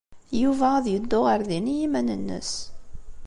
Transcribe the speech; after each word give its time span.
Yuba 0.41 0.67
ad 0.77 0.85
yeddu 0.89 1.19
ɣer 1.27 1.39
din 1.49 1.71
i 1.73 1.75
yiman-nnes. 1.79 2.53